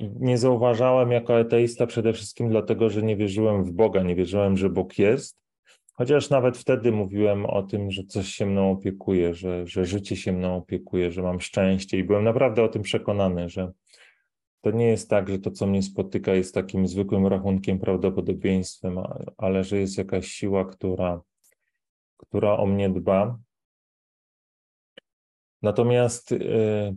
[0.02, 4.70] nie zauważałem jako ateista przede wszystkim dlatego, że nie wierzyłem w Boga, nie wierzyłem, że
[4.70, 5.44] Bóg jest.
[5.94, 10.32] Chociaż nawet wtedy mówiłem o tym, że coś się mną opiekuje, że, że życie się
[10.32, 13.72] mną opiekuje, że mam szczęście i byłem naprawdę o tym przekonany, że
[14.62, 19.00] to nie jest tak, że to, co mnie spotyka, jest takim zwykłym rachunkiem prawdopodobieństwem,
[19.38, 21.22] ale że jest jakaś siła, która,
[22.18, 23.38] która o mnie dba.
[25.64, 26.40] Natomiast y,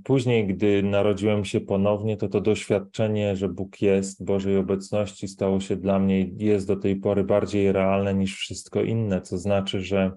[0.04, 5.76] później, gdy narodziłem się ponownie, to to doświadczenie, że Bóg jest, Bożej obecności stało się
[5.76, 10.12] dla mnie jest do tej pory bardziej realne niż wszystko inne, co znaczy, że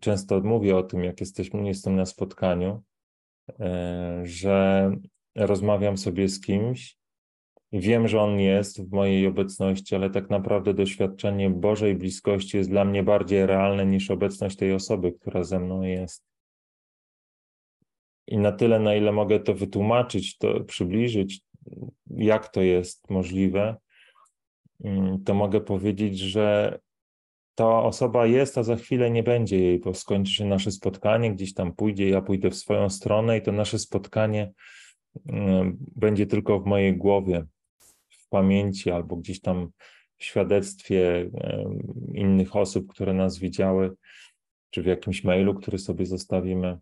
[0.00, 2.82] często mówię o tym, jak jesteśmy, jestem na spotkaniu,
[3.50, 3.54] y,
[4.22, 4.90] że
[5.36, 6.98] rozmawiam sobie z kimś
[7.72, 12.70] i wiem, że On jest w mojej obecności, ale tak naprawdę doświadczenie Bożej bliskości jest
[12.70, 16.29] dla mnie bardziej realne niż obecność tej osoby, która ze mną jest.
[18.30, 21.40] I na tyle, na ile mogę to wytłumaczyć, to przybliżyć,
[22.10, 23.76] jak to jest możliwe,
[24.84, 26.78] mm, to mogę powiedzieć, że
[27.54, 31.54] ta osoba jest, a za chwilę nie będzie jej, bo skończy się nasze spotkanie, gdzieś
[31.54, 34.52] tam pójdzie, ja pójdę w swoją stronę i to nasze spotkanie
[35.28, 37.44] mm, będzie tylko w mojej głowie,
[38.08, 39.70] w pamięci albo gdzieś tam
[40.18, 41.30] w świadectwie
[42.14, 43.92] innych osób, które nas widziały,
[44.70, 46.78] czy w jakimś mailu, który sobie zostawimy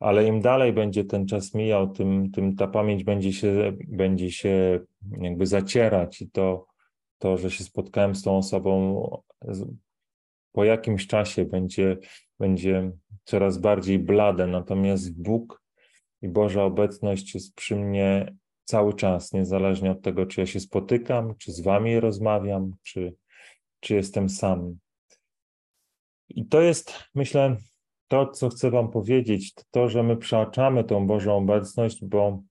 [0.00, 4.80] ale im dalej będzie ten czas mijał, tym, tym ta pamięć będzie się, będzie się
[5.20, 6.66] jakby zacierać i to,
[7.18, 9.00] to, że się spotkałem z tą osobą
[10.52, 11.96] po jakimś czasie będzie,
[12.38, 12.92] będzie
[13.24, 15.62] coraz bardziej blade, natomiast Bóg
[16.22, 21.34] i Boża obecność jest przy mnie cały czas, niezależnie od tego, czy ja się spotykam,
[21.38, 23.14] czy z wami rozmawiam, czy,
[23.80, 24.78] czy jestem sam.
[26.28, 27.56] I to jest, myślę,
[28.08, 32.42] to, co chcę Wam powiedzieć, to, to, że my przeoczamy tą Bożą obecność, bo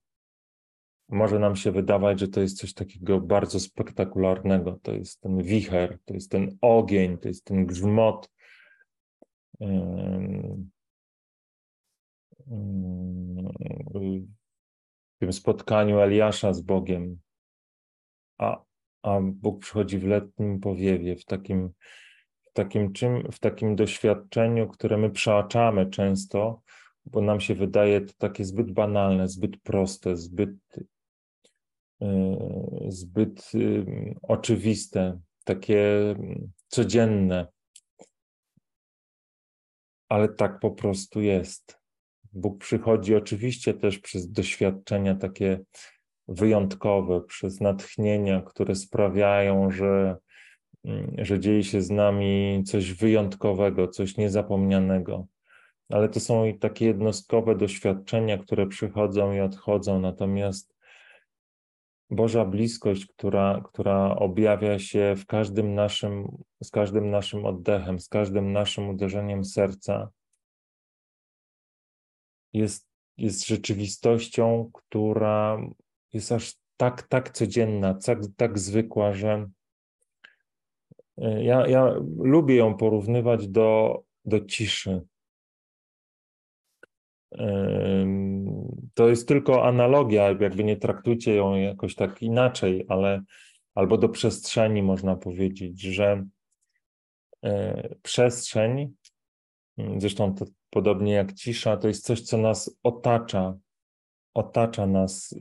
[1.08, 4.78] może nam się wydawać, że to jest coś takiego bardzo spektakularnego.
[4.82, 8.30] To jest ten wicher, to jest ten ogień, to jest ten grzmot.
[15.14, 17.18] W tym spotkaniu Eliasza z Bogiem,
[18.38, 18.62] a,
[19.02, 21.70] a Bóg przychodzi w letnim powiewie, w takim
[22.54, 26.62] takim czym, w takim doświadczeniu, które my przeoczamy często,
[27.06, 30.56] bo nam się wydaje to takie zbyt banalne, zbyt proste, zbyt,
[32.00, 32.38] yy,
[32.88, 36.14] zbyt yy, oczywiste, takie
[36.68, 37.46] codzienne.
[40.08, 41.78] Ale tak po prostu jest.
[42.32, 45.60] Bóg przychodzi oczywiście też przez doświadczenia takie
[46.28, 50.22] wyjątkowe, przez natchnienia, które sprawiają, że Mm,
[51.18, 55.26] że dzieje się z nami coś wyjątkowego, coś niezapomnianego.
[55.88, 60.74] Ale to są i takie jednostkowe doświadczenia, które przychodzą i odchodzą, natomiast
[62.10, 68.52] Boża bliskość, która, która objawia się w każdym naszym, z każdym naszym oddechem, z każdym
[68.52, 70.08] naszym uderzeniem serca,
[72.52, 75.58] jest, jest rzeczywistością, która
[76.12, 79.50] jest aż tak, tak codzienna, tak, tak zwykła, że,
[81.18, 85.02] ja, ja lubię ją porównywać do, do ciszy.
[88.94, 93.22] To jest tylko analogia, jakby nie traktujcie ją jakoś tak inaczej, ale
[93.74, 96.26] albo do przestrzeni można powiedzieć, że
[97.44, 98.94] e, przestrzeń,
[99.96, 103.54] zresztą to podobnie jak cisza, to jest coś, co nas otacza,
[104.34, 105.34] otacza nas,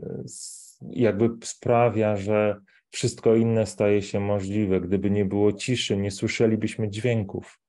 [0.90, 2.62] jakby sprawia, że
[2.94, 4.82] wszystko inne staje się możliwe.
[4.82, 7.60] Gdyby nie było ciszy, nie słyszelibyśmy dźwięków,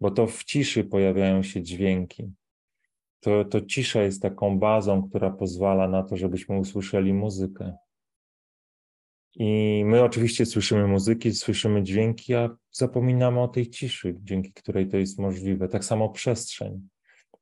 [0.00, 2.32] bo to w ciszy pojawiają się dźwięki.
[3.20, 7.76] To, to cisza jest taką bazą, która pozwala na to, żebyśmy usłyszeli muzykę.
[9.34, 14.96] I my oczywiście słyszymy muzyki, słyszymy dźwięki, a zapominamy o tej ciszy, dzięki której to
[14.96, 15.68] jest możliwe.
[15.68, 16.88] Tak samo przestrzeń.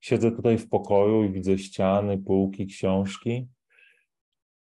[0.00, 3.48] Siedzę tutaj w pokoju i widzę ściany, półki, książki,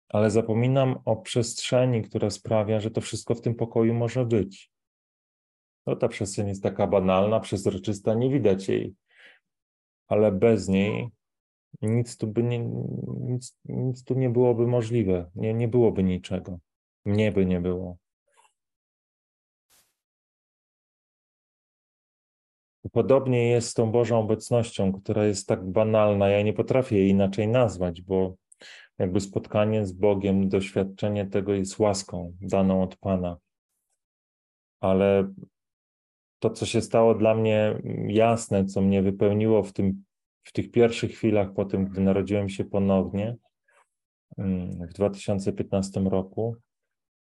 [0.08, 4.70] ale zapominam o przestrzeni, która sprawia, że to wszystko w tym pokoju może być.
[5.86, 8.94] No, ta przestrzeń jest taka banalna, przezroczysta, nie widać jej,
[10.08, 11.08] ale bez niej
[11.82, 12.58] nic tu, by nie,
[13.20, 16.58] nic, nic tu nie byłoby możliwe, nie, nie byłoby niczego.
[17.04, 17.96] Mnie by nie było.
[22.92, 26.28] Podobnie jest z tą Bożą obecnością, która jest tak banalna.
[26.28, 28.34] Ja nie potrafię jej inaczej nazwać, bo
[28.98, 33.36] jakby spotkanie z Bogiem, doświadczenie tego jest łaską daną od Pana.
[34.80, 35.32] Ale
[36.38, 40.04] to, co się stało dla mnie jasne, co mnie wypełniło w, tym,
[40.44, 43.36] w tych pierwszych chwilach po tym, gdy narodziłem się ponownie
[44.38, 46.56] mm, w 2015 roku,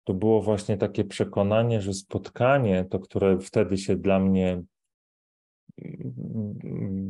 [0.03, 4.63] to było właśnie takie przekonanie, że spotkanie, to które wtedy się dla mnie
[5.81, 6.55] mm,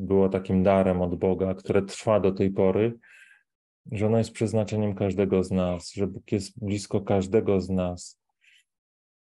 [0.06, 3.00] było takim darem od Boga, które trwa do tej pory,
[3.92, 8.22] że ono jest przeznaczeniem każdego z nas, że Bóg jest blisko każdego z nas.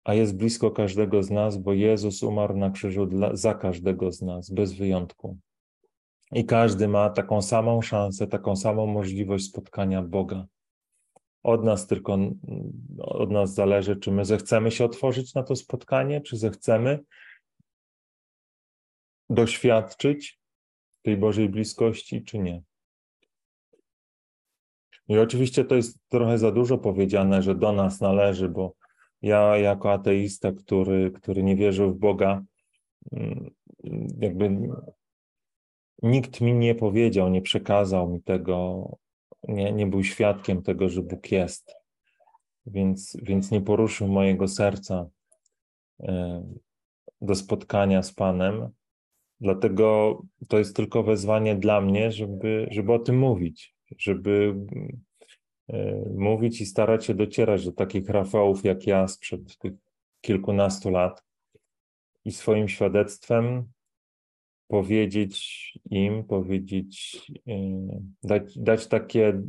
[0.03, 4.21] a jest blisko każdego z nas, bo Jezus umarł na krzyżu dla, za każdego z
[4.21, 5.37] nas, bez wyjątku.
[6.31, 10.45] I każdy ma taką samą szansę, taką samą możliwość spotkania Boga.
[11.43, 12.17] Od nas tylko,
[12.97, 16.99] od nas zależy, czy my zechcemy się otworzyć na to spotkanie, czy zechcemy
[19.29, 20.39] doświadczyć
[21.01, 22.61] tej Bożej bliskości, czy nie.
[25.11, 28.73] I oczywiście to jest trochę za dużo powiedziane, że do nas należy, bo
[29.21, 32.43] ja jako ateista, który, który nie wierzył w Boga,
[33.11, 33.51] mm,
[34.19, 34.69] jakby
[36.03, 38.85] nikt mi nie powiedział, nie przekazał mi tego,
[39.47, 41.75] nie, nie był świadkiem tego, że Bóg jest.
[42.65, 45.09] Więc, więc nie poruszył mojego serca
[45.99, 46.43] e,
[47.21, 48.69] do spotkania z Panem.
[49.41, 54.55] Dlatego to jest tylko wezwanie dla mnie, żeby, żeby o tym mówić, żeby
[55.69, 59.73] e, mówić i starać się docierać do takich Rafałów jak ja sprzed tych
[60.21, 61.23] kilkunastu lat
[62.25, 63.71] i swoim świadectwem
[64.67, 67.53] powiedzieć im, powiedzieć, e,
[68.23, 69.41] dać, dać takie,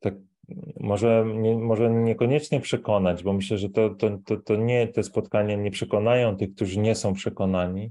[0.00, 0.14] tak,
[0.80, 5.56] może, nie, może niekoniecznie przekonać, bo myślę, że to, to, to, to nie, te spotkania
[5.56, 7.90] nie przekonają tych, którzy nie są przekonani,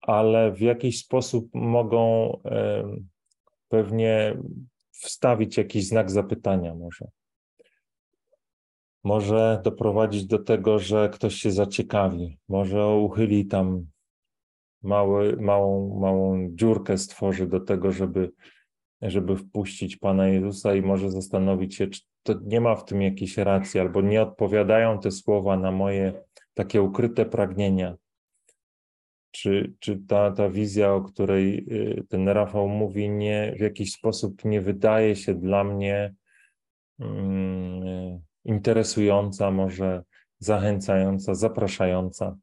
[0.00, 2.32] ale w jakiś sposób mogą
[3.74, 4.36] pewnie
[4.90, 7.08] wstawić jakiś znak zapytania może.
[9.04, 13.86] Może doprowadzić do tego, że ktoś się zaciekawi, może uchyli tam
[14.82, 18.32] mały, małą, małą dziurkę stworzy do tego, żeby,
[19.02, 23.36] żeby wpuścić Pana Jezusa i może zastanowić się, czy to nie ma w tym jakiejś
[23.36, 27.96] racji, albo nie odpowiadają te słowa na moje takie ukryte pragnienia.
[29.34, 34.44] Czy, czy ta, ta wizja, o której y, ten Rafał mówi, nie, w jakiś sposób
[34.44, 36.14] nie wydaje się dla mnie
[37.00, 40.02] mm, interesująca, może
[40.38, 42.36] zachęcająca, zapraszająca.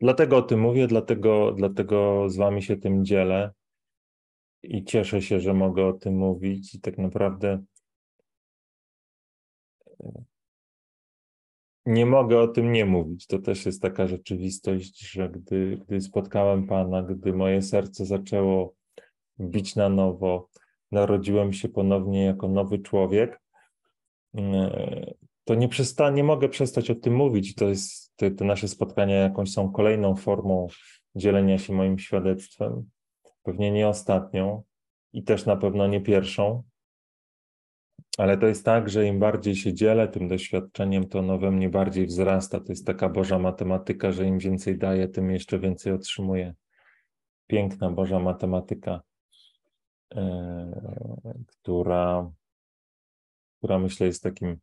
[0.00, 3.50] Dlatego o tym mówię, dlatego, dlatego z Wami się tym dzielę
[4.62, 6.74] i cieszę się, że mogę o tym mówić.
[6.74, 7.64] I tak naprawdę
[11.86, 13.26] nie mogę o tym nie mówić.
[13.26, 18.74] To też jest taka rzeczywistość, że gdy, gdy spotkałem Pana, gdy moje serce zaczęło
[19.40, 20.48] bić na nowo,
[20.92, 23.40] narodziłem się ponownie jako nowy człowiek,
[25.44, 27.54] to nie, przesta- nie mogę przestać o tym mówić.
[27.54, 30.66] To jest, te, te nasze spotkania jakąś są kolejną formą
[31.14, 32.90] dzielenia się moim świadectwem.
[33.42, 34.62] Pewnie nie ostatnią
[35.12, 36.62] i też na pewno nie pierwszą.
[38.16, 41.68] Ale to jest tak, że im bardziej się dzielę tym doświadczeniem, to ono we mnie
[41.68, 42.60] bardziej wzrasta.
[42.60, 46.54] To jest taka Boża matematyka, że im więcej daję, tym jeszcze więcej otrzymuję.
[47.46, 49.00] Piękna Boża matematyka,
[50.14, 50.22] yy,
[51.46, 52.30] która,
[53.58, 54.58] która myślę jest takim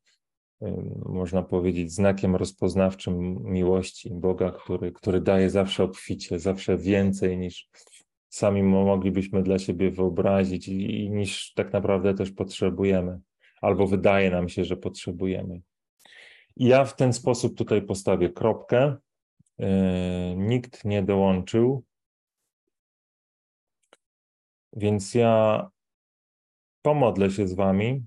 [1.05, 7.69] można powiedzieć, znakiem rozpoznawczym miłości Boga, który, który daje zawsze obficie, zawsze więcej niż
[8.29, 13.19] sami moglibyśmy dla siebie wyobrazić i niż tak naprawdę też potrzebujemy,
[13.63, 15.61] albo wydaje nam się, że potrzebujemy.
[16.55, 18.95] I ja w ten sposób tutaj postawię kropkę.
[19.57, 19.67] Yy,
[20.35, 21.83] nikt nie dołączył,
[24.73, 25.67] więc ja
[26.81, 28.05] pomodlę się z Wami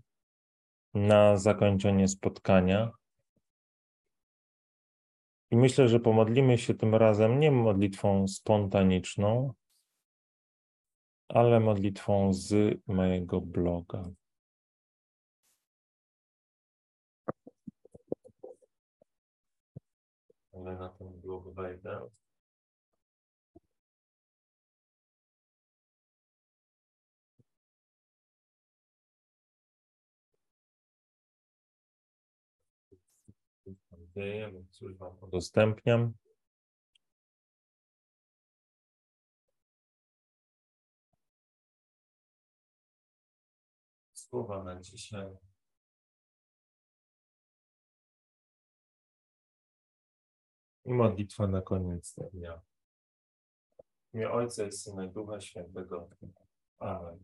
[0.94, 2.90] na zakończenie spotkania.
[5.50, 9.52] I myślę, że pomodlimy się tym razem nie modlitwą spontaniczną,
[11.28, 14.11] ale modlitwą z mojego bloga.
[20.67, 22.11] Ale na ten blog wejdę.
[34.99, 36.12] Wam udostępniam.
[44.14, 45.37] Słowa na dzisiaj.
[50.87, 52.61] I modlitwa na koniec dnia.
[53.78, 56.09] W imię Ojca i Syna Ducha Świętego.
[56.78, 57.18] Amen.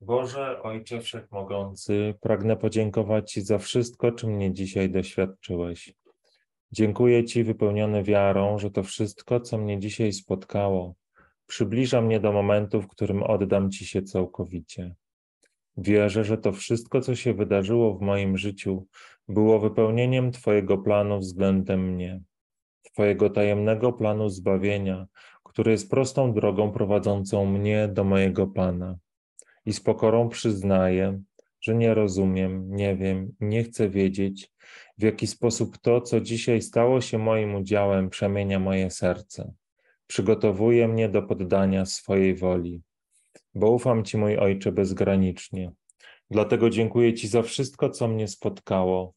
[0.00, 5.94] Boże, Ojcze Wszechmogący, pragnę podziękować Ci za wszystko, czym mnie dzisiaj doświadczyłeś.
[6.72, 10.94] Dziękuję Ci wypełniony wiarą, że to wszystko, co mnie dzisiaj spotkało,
[11.46, 14.94] przybliża mnie do momentu, w którym oddam Ci się całkowicie.
[15.76, 18.86] Wierzę, że to wszystko, co się wydarzyło w moim życiu,
[19.28, 22.20] było wypełnieniem Twojego planu względem mnie,
[22.82, 25.06] Twojego tajemnego planu zbawienia,
[25.44, 28.96] który jest prostą drogą prowadzącą mnie do mojego Pana
[29.66, 31.22] i z pokorą przyznaję,
[31.60, 34.52] że nie rozumiem, nie wiem, nie chcę wiedzieć,
[34.98, 39.52] w jaki sposób to, co dzisiaj stało się moim udziałem, przemienia moje serce.
[40.06, 42.82] Przygotowuje mnie do poddania swojej woli,
[43.54, 45.72] bo ufam Ci, mój Ojcze, bezgranicznie.
[46.30, 49.14] Dlatego dziękuję Ci za wszystko, co mnie spotkało.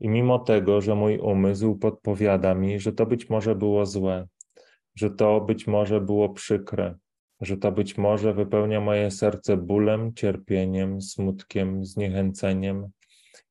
[0.00, 4.26] I mimo tego, że mój umysł podpowiada mi, że to być może było złe,
[4.94, 6.94] że to być może było przykre,
[7.40, 12.88] że to być może wypełnia moje serce bólem, cierpieniem, smutkiem, zniechęceniem,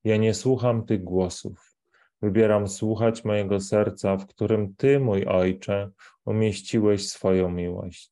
[0.03, 1.75] ja nie słucham tych głosów.
[2.21, 5.89] Wybieram słuchać mojego serca, w którym Ty, mój Ojcze,
[6.25, 8.11] umieściłeś swoją miłość,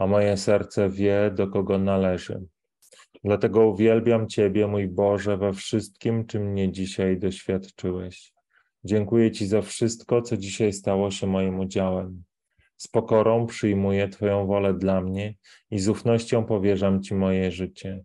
[0.00, 2.40] a moje serce wie, do kogo należy.
[3.24, 8.32] Dlatego uwielbiam Ciebie, mój Boże, we wszystkim, czym mnie dzisiaj doświadczyłeś.
[8.84, 12.22] Dziękuję Ci za wszystko, co dzisiaj stało się moim udziałem.
[12.76, 15.34] Z pokorą przyjmuję Twoją wolę dla mnie
[15.70, 18.04] i z ufnością powierzam Ci moje życie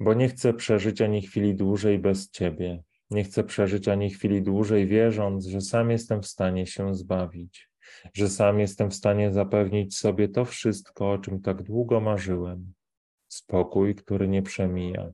[0.00, 2.82] bo nie chcę przeżyć ani chwili dłużej bez Ciebie.
[3.10, 7.68] Nie chcę przeżyć ani chwili dłużej, wierząc, że sam jestem w stanie się zbawić,
[8.14, 12.72] że sam jestem w stanie zapewnić sobie to wszystko, o czym tak długo marzyłem.
[13.28, 15.12] Spokój, który nie przemija,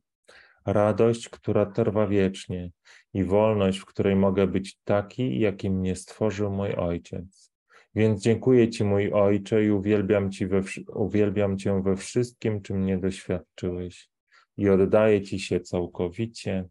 [0.67, 2.71] radość, która trwa wiecznie
[3.15, 7.53] i wolność, w której mogę być taki, jakim mnie stworzył mój Ojciec.
[7.95, 10.63] Więc dziękuję Ci, mój Ojcze, i uwielbiam, Ci we,
[10.95, 14.11] uwielbiam Cię we wszystkim, czym mnie doświadczyłeś
[14.57, 16.69] i oddaję Ci się całkowicie.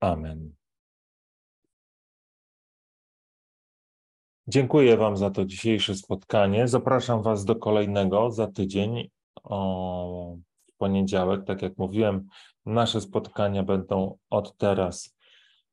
[0.00, 0.52] Amen.
[4.48, 6.68] Dziękuję Wam za to dzisiejsze spotkanie.
[6.68, 9.10] Zapraszam Was do kolejnego za tydzień.
[9.44, 10.36] O,
[10.66, 12.26] w poniedziałek, tak jak mówiłem,
[12.66, 15.16] nasze spotkania będą od teraz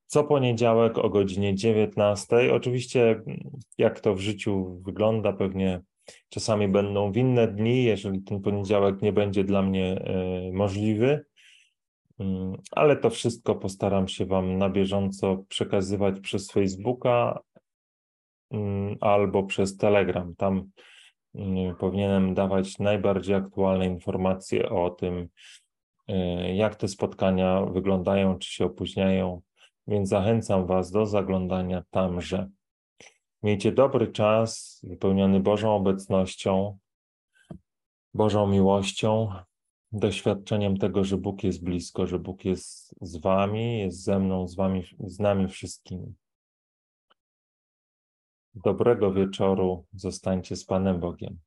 [0.05, 2.53] co poniedziałek o godzinie 19.
[2.53, 3.21] Oczywiście,
[3.77, 5.81] jak to w życiu wygląda, pewnie
[6.29, 11.25] Czasami będą inne dni, jeżeli ten poniedziałek nie będzie dla mnie e, możliwy,
[12.19, 17.39] mm, ale to wszystko postaram się Wam na bieżąco przekazywać przez Facebooka
[19.01, 20.35] albo przez Telegram.
[20.35, 20.69] Tam
[21.35, 25.27] mm, powinienem dawać najbardziej aktualne informacje o tym,
[26.07, 29.41] e, jak te spotkania wyglądają, czy się opóźniają,
[29.87, 32.49] więc zachęcam Was do zaglądania tamże.
[33.43, 36.77] Miejcie dobry czas, wypełniony Bożą obecnością,
[38.13, 39.29] Bożą miłością,
[39.91, 44.55] doświadczeniem tego, że Bóg jest blisko, że Bóg jest z Wami, jest ze mną, z
[44.55, 46.13] Wami, z nami wszystkimi.
[48.55, 51.39] Dobrego wieczoru, zostańcie z Panem Bogiem.